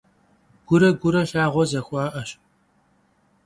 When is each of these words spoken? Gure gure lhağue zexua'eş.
Gure 0.67 0.89
gure 1.01 1.23
lhağue 1.29 1.63
zexua'eş. 1.71 2.29